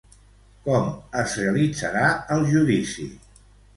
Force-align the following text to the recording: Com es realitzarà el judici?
Com 0.67 0.87
es 1.23 1.35
realitzarà 1.41 2.07
el 2.37 2.49
judici? 2.55 3.07